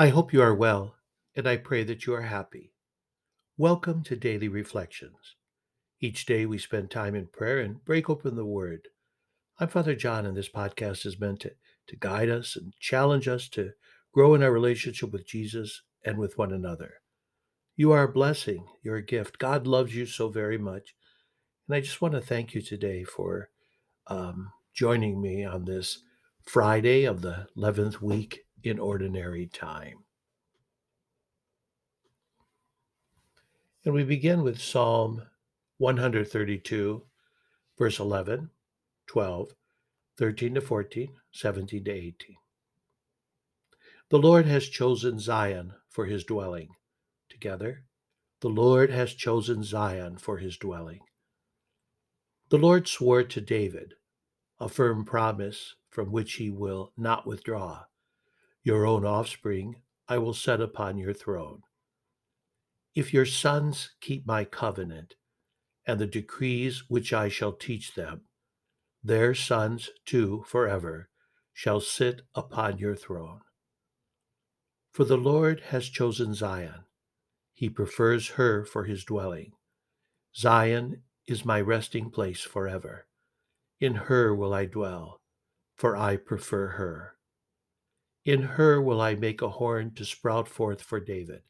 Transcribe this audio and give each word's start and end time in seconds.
I 0.00 0.10
hope 0.10 0.32
you 0.32 0.40
are 0.42 0.54
well, 0.54 0.94
and 1.34 1.48
I 1.48 1.56
pray 1.56 1.82
that 1.82 2.06
you 2.06 2.14
are 2.14 2.22
happy. 2.22 2.72
Welcome 3.56 4.04
to 4.04 4.14
Daily 4.14 4.46
Reflections. 4.46 5.34
Each 6.00 6.24
day 6.24 6.46
we 6.46 6.56
spend 6.56 6.88
time 6.88 7.16
in 7.16 7.26
prayer 7.26 7.58
and 7.58 7.84
break 7.84 8.08
open 8.08 8.36
the 8.36 8.44
Word. 8.44 8.82
I'm 9.58 9.66
Father 9.66 9.96
John, 9.96 10.24
and 10.24 10.36
this 10.36 10.48
podcast 10.48 11.04
is 11.04 11.18
meant 11.18 11.40
to, 11.40 11.50
to 11.88 11.96
guide 11.96 12.28
us 12.28 12.54
and 12.54 12.74
challenge 12.78 13.26
us 13.26 13.48
to 13.48 13.72
grow 14.14 14.36
in 14.36 14.42
our 14.44 14.52
relationship 14.52 15.10
with 15.10 15.26
Jesus 15.26 15.82
and 16.04 16.16
with 16.16 16.38
one 16.38 16.52
another. 16.52 17.00
You 17.74 17.90
are 17.90 18.04
a 18.04 18.12
blessing, 18.12 18.66
you're 18.84 18.98
a 18.98 19.04
gift. 19.04 19.40
God 19.40 19.66
loves 19.66 19.96
you 19.96 20.06
so 20.06 20.28
very 20.28 20.58
much. 20.58 20.94
And 21.66 21.74
I 21.74 21.80
just 21.80 22.00
want 22.00 22.14
to 22.14 22.20
thank 22.20 22.54
you 22.54 22.62
today 22.62 23.02
for 23.02 23.50
um, 24.06 24.52
joining 24.72 25.20
me 25.20 25.44
on 25.44 25.64
this 25.64 26.04
Friday 26.46 27.02
of 27.02 27.20
the 27.20 27.48
11th 27.56 28.00
week 28.00 28.44
in 28.62 28.78
ordinary 28.78 29.46
time. 29.46 30.04
And 33.84 33.94
we 33.94 34.04
begin 34.04 34.42
with 34.42 34.60
Psalm 34.60 35.22
132, 35.78 37.02
verse 37.78 37.98
11, 37.98 38.50
12, 39.06 39.48
13 40.18 40.54
to 40.54 40.60
14, 40.60 41.08
17 41.32 41.84
to 41.84 41.90
18. 41.90 42.14
The 44.10 44.18
Lord 44.18 44.46
has 44.46 44.68
chosen 44.68 45.18
Zion 45.18 45.74
for 45.88 46.06
his 46.06 46.24
dwelling. 46.24 46.68
Together, 47.28 47.84
the 48.40 48.48
Lord 48.48 48.90
has 48.90 49.14
chosen 49.14 49.62
Zion 49.62 50.16
for 50.16 50.38
his 50.38 50.56
dwelling. 50.56 51.00
The 52.50 52.58
Lord 52.58 52.88
swore 52.88 53.22
to 53.24 53.40
David 53.40 53.94
a 54.60 54.68
firm 54.68 55.04
promise 55.04 55.74
from 55.90 56.10
which 56.10 56.34
he 56.34 56.50
will 56.50 56.92
not 56.96 57.26
withdraw. 57.26 57.84
Your 58.68 58.84
own 58.84 59.06
offspring 59.06 59.76
I 60.08 60.18
will 60.18 60.34
set 60.34 60.60
upon 60.60 60.98
your 60.98 61.14
throne. 61.14 61.62
If 62.94 63.14
your 63.14 63.24
sons 63.24 63.92
keep 64.02 64.26
my 64.26 64.44
covenant 64.44 65.14
and 65.86 65.98
the 65.98 66.06
decrees 66.06 66.84
which 66.86 67.14
I 67.14 67.30
shall 67.30 67.54
teach 67.54 67.94
them, 67.94 68.24
their 69.02 69.34
sons 69.34 69.88
too 70.04 70.44
forever 70.46 71.08
shall 71.54 71.80
sit 71.80 72.20
upon 72.34 72.76
your 72.76 72.94
throne. 72.94 73.40
For 74.92 75.06
the 75.06 75.16
Lord 75.16 75.60
has 75.68 75.88
chosen 75.88 76.34
Zion. 76.34 76.84
He 77.54 77.70
prefers 77.70 78.32
her 78.32 78.66
for 78.66 78.84
his 78.84 79.02
dwelling. 79.02 79.52
Zion 80.36 81.04
is 81.26 81.42
my 81.42 81.58
resting 81.58 82.10
place 82.10 82.42
forever. 82.42 83.06
In 83.80 83.94
her 83.94 84.34
will 84.34 84.52
I 84.52 84.66
dwell, 84.66 85.22
for 85.74 85.96
I 85.96 86.18
prefer 86.18 86.66
her. 86.72 87.17
In 88.28 88.42
her 88.42 88.82
will 88.82 89.00
I 89.00 89.14
make 89.14 89.40
a 89.40 89.48
horn 89.48 89.94
to 89.94 90.04
sprout 90.04 90.48
forth 90.48 90.82
for 90.82 91.00
David. 91.00 91.40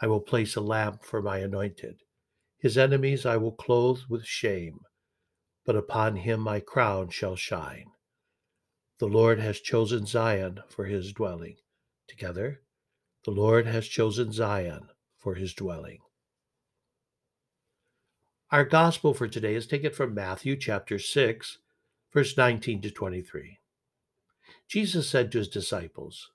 I 0.00 0.06
will 0.06 0.22
place 0.22 0.56
a 0.56 0.62
lamp 0.62 1.04
for 1.04 1.20
my 1.20 1.36
anointed. 1.40 2.00
His 2.56 2.78
enemies 2.78 3.26
I 3.26 3.36
will 3.36 3.52
clothe 3.52 4.00
with 4.08 4.24
shame, 4.24 4.78
but 5.66 5.76
upon 5.76 6.16
him 6.16 6.40
my 6.40 6.60
crown 6.60 7.10
shall 7.10 7.36
shine. 7.36 7.90
The 8.98 9.06
Lord 9.06 9.38
has 9.40 9.60
chosen 9.60 10.06
Zion 10.06 10.60
for 10.70 10.86
his 10.86 11.12
dwelling. 11.12 11.56
Together, 12.06 12.62
the 13.26 13.30
Lord 13.30 13.66
has 13.66 13.86
chosen 13.86 14.32
Zion 14.32 14.88
for 15.18 15.34
his 15.34 15.52
dwelling. 15.52 15.98
Our 18.50 18.64
gospel 18.64 19.12
for 19.12 19.28
today 19.28 19.54
is 19.54 19.66
taken 19.66 19.92
from 19.92 20.14
Matthew 20.14 20.56
chapter 20.56 20.98
6, 20.98 21.58
verse 22.14 22.34
19 22.34 22.80
to 22.80 22.90
23. 22.90 23.58
Jesus 24.68 25.08
said 25.08 25.32
to 25.32 25.38
his 25.38 25.48
disciples, 25.48 26.30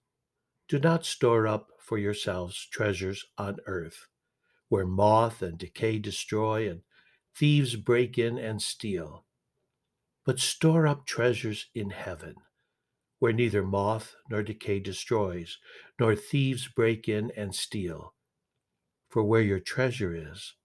Do 0.68 0.80
not 0.80 1.06
store 1.06 1.48
up 1.48 1.70
for 1.80 2.00
yourselves 2.00 2.68
treasures 2.72 3.26
on 3.38 3.58
earth, 3.68 4.08
where 4.70 4.88
moth 4.88 5.44
and 5.44 5.58
decay 5.58 6.00
destroy 6.00 6.68
and 6.68 6.82
thieves 7.36 7.76
break 7.76 8.18
in 8.18 8.40
and 8.40 8.60
steal, 8.62 9.26
but 10.26 10.40
store 10.40 10.88
up 10.88 11.06
treasures 11.06 11.68
in 11.76 11.92
heaven, 11.92 12.36
where 13.20 13.34
neither 13.34 13.64
moth 13.64 14.16
nor 14.30 14.42
decay 14.42 14.80
destroys, 14.80 15.60
nor 16.00 16.16
thieves 16.16 16.68
break 16.68 17.08
in 17.08 17.32
and 17.38 17.54
steal. 17.54 18.16
For 19.10 19.24
where 19.24 19.42
your 19.42 19.60
treasure 19.60 20.16
is, 20.16 20.56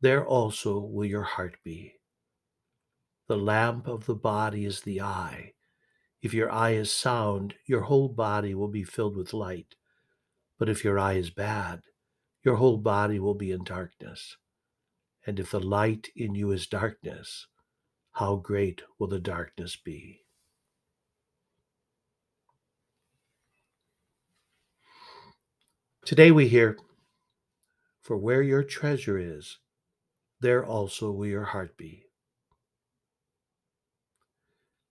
there 0.00 0.24
also 0.24 0.78
will 0.78 1.06
your 1.06 1.22
heart 1.22 1.56
be. 1.64 1.94
The 3.26 3.36
lamp 3.36 3.88
of 3.88 4.06
the 4.06 4.14
body 4.14 4.64
is 4.64 4.82
the 4.82 5.00
eye. 5.00 5.54
If 6.24 6.32
your 6.32 6.50
eye 6.50 6.70
is 6.70 6.90
sound, 6.90 7.56
your 7.66 7.82
whole 7.82 8.08
body 8.08 8.54
will 8.54 8.68
be 8.68 8.82
filled 8.82 9.14
with 9.14 9.34
light. 9.34 9.74
But 10.58 10.70
if 10.70 10.82
your 10.82 10.98
eye 10.98 11.16
is 11.16 11.28
bad, 11.28 11.82
your 12.42 12.56
whole 12.56 12.78
body 12.78 13.18
will 13.18 13.34
be 13.34 13.52
in 13.52 13.62
darkness. 13.62 14.38
And 15.26 15.38
if 15.38 15.50
the 15.50 15.60
light 15.60 16.08
in 16.16 16.34
you 16.34 16.50
is 16.50 16.66
darkness, 16.66 17.46
how 18.12 18.36
great 18.36 18.80
will 18.98 19.08
the 19.08 19.18
darkness 19.18 19.76
be? 19.76 20.22
Today 26.06 26.30
we 26.30 26.48
hear, 26.48 26.78
For 28.00 28.16
where 28.16 28.42
your 28.42 28.62
treasure 28.62 29.18
is, 29.18 29.58
there 30.40 30.64
also 30.64 31.10
will 31.10 31.26
your 31.26 31.44
heart 31.44 31.76
be. 31.76 32.06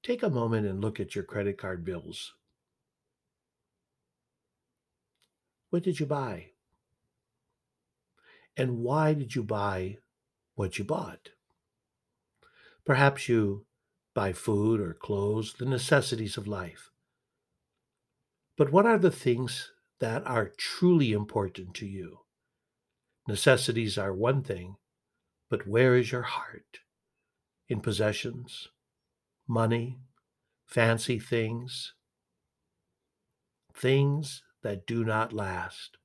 Take 0.03 0.21
a 0.21 0.29
moment 0.29 0.67
and 0.67 0.81
look 0.81 0.99
at 0.99 1.15
your 1.15 1.23
credit 1.23 1.57
card 1.57 1.85
bills. 1.85 2.33
What 5.69 5.81
did 5.81 5.99
you 5.99 6.05
buy? 6.05 6.51
And 8.57 8.79
why 8.79 9.13
did 9.13 9.33
you 9.33 9.43
buy 9.43 9.97
what 10.55 10.77
you 10.77 10.83
bought? 10.83 11.29
Perhaps 12.85 13.29
you 13.29 13.65
buy 14.13 14.33
food 14.33 14.79
or 14.79 14.93
clothes, 14.93 15.55
the 15.57 15.65
necessities 15.65 16.37
of 16.37 16.47
life. 16.47 16.91
But 18.57 18.71
what 18.71 18.85
are 18.85 18.99
the 18.99 19.09
things 19.09 19.71
that 19.99 20.27
are 20.27 20.51
truly 20.57 21.13
important 21.13 21.73
to 21.75 21.87
you? 21.87 22.19
Necessities 23.27 23.97
are 23.97 24.13
one 24.13 24.43
thing, 24.43 24.75
but 25.49 25.65
where 25.65 25.95
is 25.95 26.11
your 26.11 26.23
heart? 26.23 26.79
In 27.69 27.79
possessions, 27.79 28.67
money, 29.53 30.01
fancy 30.65 31.19
things, 31.19 31.93
things 33.75 34.43
that 34.63 34.87
do 34.87 35.03
not 35.03 35.31
last. 35.31 35.97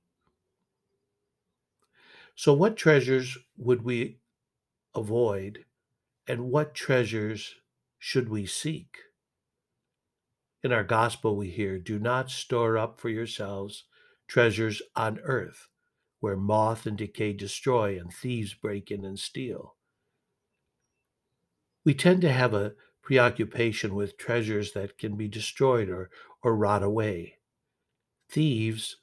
So, 2.34 2.54
what 2.54 2.76
treasures 2.78 3.36
would 3.58 3.82
we 3.82 4.20
avoid, 4.94 5.66
and 6.26 6.50
what 6.50 6.74
treasures 6.74 7.56
should 7.98 8.28
we 8.28 8.46
seek? 8.46 8.98
In 10.62 10.70
our 10.72 10.84
gospel, 10.84 11.34
we 11.36 11.50
hear, 11.50 11.80
Do 11.80 11.98
not 11.98 12.30
store 12.30 12.78
up 12.78 13.00
for 13.00 13.08
yourselves 13.08 13.86
treasures 14.28 14.80
on 14.94 15.18
earth, 15.24 15.68
where 16.20 16.36
moth 16.36 16.86
and 16.86 16.96
decay 16.96 17.32
destroy 17.32 17.98
and 17.98 18.14
thieves 18.14 18.54
break 18.54 18.88
in 18.92 19.04
and 19.04 19.18
steal. 19.18 19.76
We 21.84 21.92
tend 21.92 22.20
to 22.20 22.32
have 22.32 22.54
a 22.54 22.76
preoccupation 23.08 23.94
with 23.94 24.18
treasures 24.18 24.72
that 24.72 24.98
can 24.98 25.16
be 25.16 25.26
destroyed 25.26 25.88
or, 25.88 26.10
or 26.42 26.54
rot 26.54 26.82
away. 26.82 27.38
Thieves 28.28 28.96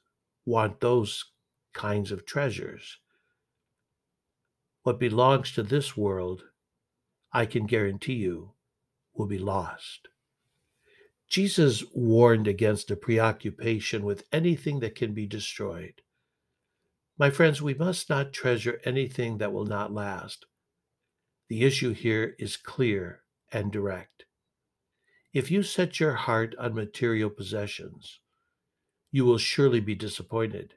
want 0.44 0.78
those 0.78 1.24
kinds 1.72 2.12
of 2.12 2.24
treasures. 2.24 2.98
What 4.84 5.00
belongs 5.00 5.50
to 5.50 5.64
this 5.64 5.96
world, 5.96 6.44
I 7.32 7.46
can 7.46 7.66
guarantee 7.66 8.12
you, 8.12 8.52
will 9.12 9.26
be 9.26 9.40
lost. 9.40 10.06
Jesus 11.28 11.82
warned 11.92 12.46
against 12.46 12.92
a 12.92 12.96
preoccupation 12.96 14.04
with 14.04 14.22
anything 14.30 14.78
that 14.78 14.94
can 14.94 15.14
be 15.14 15.26
destroyed. 15.26 16.00
My 17.18 17.30
friends, 17.30 17.60
we 17.60 17.74
must 17.74 18.08
not 18.08 18.32
treasure 18.32 18.80
anything 18.84 19.38
that 19.38 19.52
will 19.52 19.66
not 19.66 19.92
last. 19.92 20.46
The 21.48 21.64
issue 21.64 21.92
here 21.92 22.36
is 22.38 22.56
clear 22.56 23.22
and 23.56 23.72
direct. 23.72 24.26
If 25.32 25.50
you 25.50 25.62
set 25.62 25.98
your 25.98 26.12
heart 26.12 26.54
on 26.58 26.74
material 26.74 27.30
possessions, 27.30 28.20
you 29.10 29.24
will 29.24 29.38
surely 29.38 29.80
be 29.80 29.94
disappointed 29.94 30.74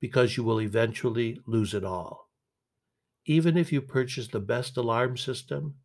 because 0.00 0.36
you 0.36 0.42
will 0.42 0.60
eventually 0.60 1.38
lose 1.46 1.74
it 1.74 1.84
all. 1.84 2.28
Even 3.24 3.56
if 3.56 3.72
you 3.72 3.80
purchase 3.80 4.26
the 4.26 4.40
best 4.40 4.76
alarm 4.76 5.16
system, 5.16 5.76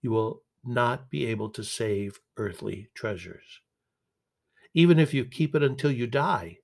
you 0.00 0.10
will 0.10 0.44
not 0.64 1.10
be 1.10 1.26
able 1.26 1.50
to 1.50 1.62
save 1.62 2.20
earthly 2.38 2.88
treasures. 2.94 3.60
Even 4.72 4.98
if 4.98 5.12
you 5.12 5.26
keep 5.26 5.54
it 5.54 5.62
until 5.62 5.90
you 5.90 6.06
die, 6.06 6.56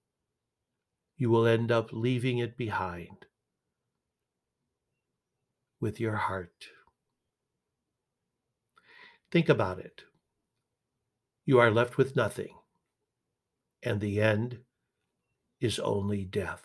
you 1.19 1.29
will 1.29 1.47
end 1.47 1.71
up 1.71 1.91
leaving 1.93 2.39
it 2.39 2.57
behind 2.57 3.27
with 5.81 6.01
your 6.01 6.17
heart. 6.17 6.69
Think 9.35 9.49
about 9.49 9.81
it. 9.81 10.05
You 11.45 11.59
are 11.59 11.73
left 11.73 11.99
with 11.99 12.15
nothing, 12.15 12.55
and 13.83 14.01
the 14.01 14.21
end 14.21 14.61
is 15.59 15.81
only 15.81 16.25
death. 16.25 16.63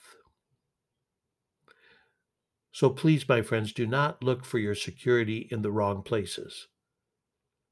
So 2.72 2.92
please, 2.92 3.28
my 3.28 3.42
friends, 3.42 3.74
do 3.74 3.88
not 3.88 4.24
look 4.24 4.46
for 4.46 4.60
your 4.60 4.76
security 4.76 5.48
in 5.50 5.64
the 5.64 5.72
wrong 5.72 6.04
places. 6.04 6.68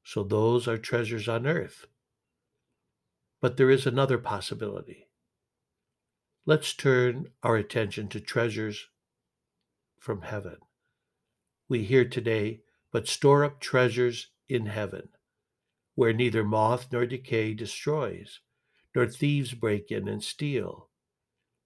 So 0.02 0.24
those 0.24 0.66
are 0.66 0.76
treasures 0.76 1.28
on 1.28 1.46
earth. 1.46 1.86
But 3.40 3.56
there 3.56 3.70
is 3.70 3.86
another 3.86 4.18
possibility. 4.18 5.06
Let's 6.44 6.74
turn 6.74 7.28
our 7.44 7.54
attention 7.54 8.08
to 8.08 8.20
treasures 8.20 8.88
from 9.96 10.22
heaven. 10.22 10.56
We 11.68 11.84
hear 11.84 12.04
today, 12.04 12.62
but 12.90 13.06
store 13.06 13.44
up 13.44 13.60
treasures 13.60 14.30
in 14.48 14.66
heaven, 14.66 15.08
where 15.94 16.12
neither 16.12 16.44
moth 16.44 16.88
nor 16.92 17.06
decay 17.06 17.54
destroys, 17.54 18.40
nor 18.94 19.06
thieves 19.06 19.54
break 19.54 19.90
in 19.90 20.08
and 20.08 20.22
steal. 20.22 20.90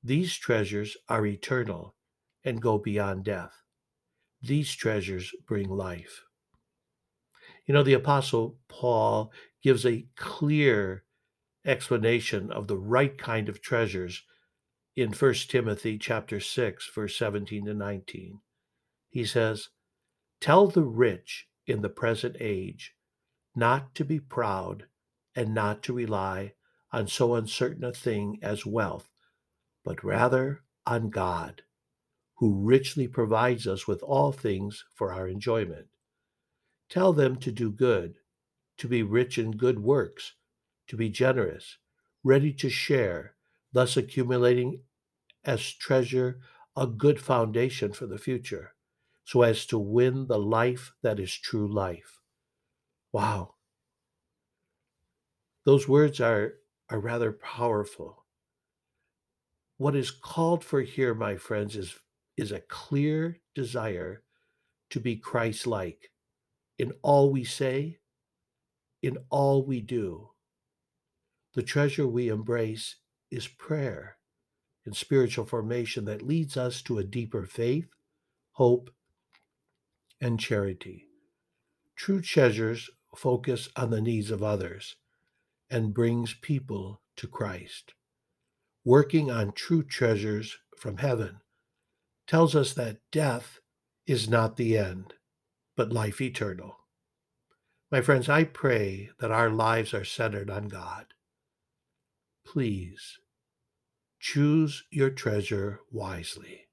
These 0.02 0.36
treasures 0.36 0.96
are 1.08 1.24
eternal 1.26 1.94
and 2.44 2.60
go 2.60 2.78
beyond 2.78 3.24
death. 3.24 3.62
These 4.40 4.74
treasures 4.74 5.32
bring 5.46 5.68
life. 5.68 6.24
You 7.66 7.74
know, 7.74 7.84
the 7.84 7.92
Apostle 7.92 8.58
Paul 8.68 9.32
gives 9.62 9.86
a 9.86 10.06
clear 10.16 11.04
explanation 11.64 12.50
of 12.50 12.66
the 12.66 12.76
right 12.76 13.16
kind 13.16 13.48
of 13.48 13.62
treasures 13.62 14.24
in 14.96 15.12
1 15.12 15.34
Timothy 15.48 15.96
chapter 15.96 16.40
6 16.40 16.90
verse 16.92 17.16
17 17.16 17.66
to 17.66 17.74
19. 17.74 18.40
He 19.10 19.24
says, 19.24 19.68
"Tell 20.40 20.66
the 20.66 20.82
rich 20.82 21.46
in 21.66 21.82
the 21.82 21.88
present 21.88 22.36
age 22.40 22.94
not 23.54 23.94
to 23.94 24.04
be 24.04 24.18
proud 24.18 24.86
and 25.34 25.54
not 25.54 25.82
to 25.82 25.92
rely 25.92 26.54
on 26.90 27.06
so 27.06 27.34
uncertain 27.34 27.84
a 27.84 27.92
thing 27.92 28.38
as 28.42 28.66
wealth, 28.66 29.08
but 29.84 30.04
rather 30.04 30.62
on 30.86 31.10
God, 31.10 31.62
who 32.36 32.54
richly 32.54 33.08
provides 33.08 33.66
us 33.66 33.86
with 33.86 34.02
all 34.02 34.32
things 34.32 34.84
for 34.94 35.12
our 35.12 35.28
enjoyment. 35.28 35.86
Tell 36.88 37.12
them 37.12 37.36
to 37.36 37.52
do 37.52 37.70
good, 37.70 38.16
to 38.78 38.88
be 38.88 39.02
rich 39.02 39.38
in 39.38 39.52
good 39.52 39.80
works, 39.80 40.32
to 40.88 40.96
be 40.96 41.08
generous, 41.08 41.78
ready 42.24 42.52
to 42.54 42.68
share, 42.68 43.34
thus 43.72 43.96
accumulating 43.96 44.82
as 45.44 45.72
treasure 45.72 46.40
a 46.76 46.86
good 46.86 47.20
foundation 47.20 47.92
for 47.92 48.06
the 48.06 48.18
future, 48.18 48.74
so 49.24 49.42
as 49.42 49.66
to 49.66 49.78
win 49.78 50.26
the 50.26 50.38
life 50.38 50.92
that 51.02 51.20
is 51.20 51.32
true 51.34 51.72
life. 51.72 52.20
Wow. 53.12 53.54
Those 55.64 55.88
words 55.88 56.20
are, 56.20 56.54
are 56.90 56.98
rather 56.98 57.32
powerful. 57.32 58.24
What 59.76 59.96
is 59.96 60.10
called 60.10 60.64
for 60.64 60.82
here, 60.82 61.14
my 61.14 61.36
friends, 61.36 61.76
is 61.76 61.94
is 62.36 62.50
a 62.50 62.60
clear 62.60 63.38
desire 63.54 64.22
to 64.90 64.98
be 65.00 65.16
Christ 65.16 65.66
like 65.66 66.10
in 66.78 66.92
all 67.02 67.30
we 67.30 67.44
say, 67.44 67.98
in 69.02 69.18
all 69.28 69.64
we 69.64 69.80
do. 69.80 70.30
The 71.54 71.62
treasure 71.62 72.06
we 72.06 72.28
embrace 72.28 72.96
is 73.30 73.46
prayer 73.46 74.16
and 74.84 74.96
spiritual 74.96 75.44
formation 75.44 76.06
that 76.06 76.22
leads 76.22 76.56
us 76.56 76.82
to 76.82 76.98
a 76.98 77.04
deeper 77.04 77.44
faith, 77.44 77.88
hope, 78.52 78.90
and 80.22 80.40
charity. 80.40 81.08
True 81.96 82.22
treasures 82.22 82.88
focus 83.14 83.68
on 83.76 83.90
the 83.90 84.00
needs 84.00 84.30
of 84.30 84.42
others 84.42 84.96
and 85.68 85.92
brings 85.92 86.32
people 86.32 87.02
to 87.16 87.26
Christ. 87.26 87.92
Working 88.84 89.30
on 89.30 89.52
true 89.52 89.82
treasures 89.82 90.56
from 90.78 90.98
heaven 90.98 91.40
tells 92.26 92.56
us 92.56 92.72
that 92.74 93.00
death 93.10 93.60
is 94.06 94.28
not 94.28 94.56
the 94.56 94.78
end, 94.78 95.14
but 95.76 95.92
life 95.92 96.20
eternal. 96.20 96.78
My 97.90 98.00
friends, 98.00 98.28
I 98.28 98.44
pray 98.44 99.10
that 99.18 99.30
our 99.30 99.50
lives 99.50 99.92
are 99.92 100.04
centered 100.04 100.48
on 100.48 100.68
God. 100.68 101.06
Please 102.46 103.18
choose 104.18 104.84
your 104.90 105.10
treasure 105.10 105.80
wisely. 105.90 106.68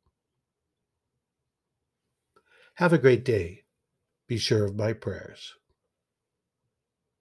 Have 2.79 2.93
a 2.93 2.97
great 2.97 3.25
day. 3.25 3.65
Be 4.29 4.37
sure 4.37 4.63
of 4.63 4.73
my 4.73 4.93
prayers. 4.93 5.53